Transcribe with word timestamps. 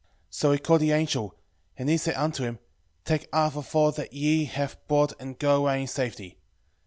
12:5 0.01 0.07
So 0.31 0.51
he 0.51 0.57
called 0.57 0.81
the 0.81 0.93
angel, 0.93 1.35
and 1.77 1.87
he 1.87 1.95
said 1.95 2.15
unto 2.15 2.43
him, 2.43 2.57
Take 3.05 3.29
half 3.31 3.55
of 3.55 3.75
all 3.75 3.91
that 3.91 4.11
ye 4.11 4.45
have 4.45 4.79
brought 4.87 5.13
and 5.21 5.37
go 5.37 5.55
away 5.57 5.81
in 5.81 5.85
safety. 5.87 6.39